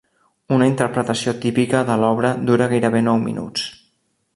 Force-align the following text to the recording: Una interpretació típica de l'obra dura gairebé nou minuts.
Una 0.55 0.69
interpretació 0.69 1.35
típica 1.45 1.85
de 1.91 2.01
l'obra 2.05 2.35
dura 2.51 2.71
gairebé 2.75 3.05
nou 3.11 3.25
minuts. 3.31 3.73